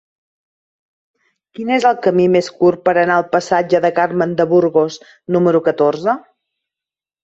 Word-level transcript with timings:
Quin 1.57 1.69
és 1.75 1.85
el 1.91 1.99
camí 2.07 2.25
més 2.37 2.49
curt 2.63 2.83
per 2.89 2.97
anar 3.03 3.19
al 3.21 3.29
passatge 3.37 3.85
de 3.87 3.95
Carmen 4.03 4.37
de 4.43 4.51
Burgos 4.57 5.01
número 5.39 5.67
catorze? 5.73 6.23